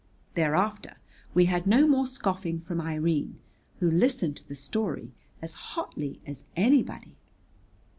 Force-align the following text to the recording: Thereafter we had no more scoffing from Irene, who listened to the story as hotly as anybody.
Thereafter 0.33 0.97
we 1.35 1.45
had 1.45 1.67
no 1.67 1.85
more 1.85 2.07
scoffing 2.07 2.59
from 2.59 2.81
Irene, 2.81 3.37
who 3.79 3.91
listened 3.91 4.35
to 4.37 4.47
the 4.47 4.55
story 4.55 5.11
as 5.43 5.53
hotly 5.53 6.19
as 6.25 6.45
anybody. 6.55 7.15